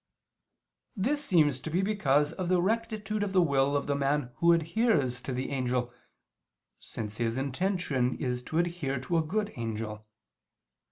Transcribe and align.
This 0.95 1.23
seems 1.23 1.59
to 1.59 1.69
be 1.69 1.83
because 1.83 2.33
of 2.33 2.49
the 2.49 2.59
rectitude 2.59 3.21
of 3.21 3.33
the 3.33 3.41
will 3.43 3.77
of 3.77 3.85
the 3.85 3.93
man 3.93 4.31
who 4.37 4.51
adheres 4.51 5.21
to 5.21 5.31
the 5.31 5.51
angel, 5.51 5.93
since 6.79 7.17
his 7.17 7.37
intention 7.37 8.17
is 8.17 8.41
to 8.45 8.57
adhere 8.57 8.99
to 9.01 9.17
a 9.19 9.23
good 9.23 9.53
angel. 9.57 10.07